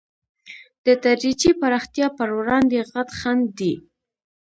د 0.85 0.87
تدریجي 1.03 1.51
پراختیا 1.61 2.07
پر 2.17 2.29
وړاندې 2.37 2.87
غټ 2.91 3.09
خنډ 3.19 3.43
دی. 3.59 3.73